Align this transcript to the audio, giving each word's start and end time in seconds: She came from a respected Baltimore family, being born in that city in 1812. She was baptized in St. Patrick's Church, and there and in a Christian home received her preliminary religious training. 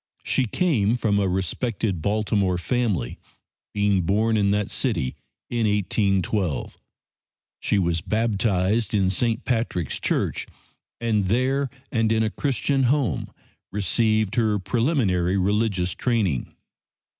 She 0.23 0.45
came 0.47 0.97
from 0.97 1.19
a 1.19 1.29
respected 1.29 2.01
Baltimore 2.01 2.57
family, 2.57 3.19
being 3.71 4.01
born 4.01 4.35
in 4.35 4.49
that 4.49 4.71
city 4.71 5.15
in 5.47 5.67
1812. 5.67 6.75
She 7.59 7.77
was 7.77 8.01
baptized 8.01 8.95
in 8.95 9.11
St. 9.11 9.45
Patrick's 9.45 9.99
Church, 9.99 10.47
and 10.99 11.27
there 11.27 11.69
and 11.91 12.11
in 12.11 12.23
a 12.23 12.31
Christian 12.31 12.85
home 12.85 13.29
received 13.71 14.33
her 14.33 14.57
preliminary 14.57 15.37
religious 15.37 15.93
training. 15.93 16.55